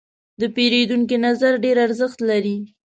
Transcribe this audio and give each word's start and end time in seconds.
د 0.39 0.41
پیرودونکي 0.55 1.17
نظر 1.27 1.53
ډېر 1.63 1.77
ارزښت 1.85 2.19
لري. 2.29 2.57